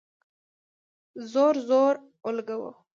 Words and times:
زور، 1.31 1.31
زور، 1.33 1.55
زور 1.69 1.93
اولګوو 2.25 2.71